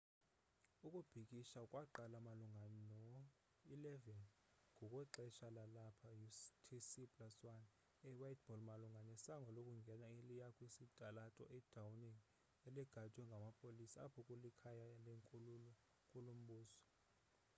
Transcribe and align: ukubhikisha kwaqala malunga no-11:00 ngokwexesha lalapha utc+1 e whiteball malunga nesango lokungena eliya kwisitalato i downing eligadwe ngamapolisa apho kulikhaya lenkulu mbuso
ukubhikisha 0.85 1.59
kwaqala 1.71 2.17
malunga 2.27 2.65
no-11:00 2.87 4.25
ngokwexesha 4.75 5.47
lalapha 5.57 6.09
utc+1 6.23 7.61
e 8.07 8.09
whiteball 8.17 8.61
malunga 8.69 9.01
nesango 9.09 9.49
lokungena 9.57 10.07
eliya 10.19 10.47
kwisitalato 10.57 11.43
i 11.57 11.59
downing 11.73 12.19
eligadwe 12.67 13.21
ngamapolisa 13.29 13.97
apho 14.05 14.19
kulikhaya 14.27 14.85
lenkulu 16.13 16.31
mbuso 16.39 16.81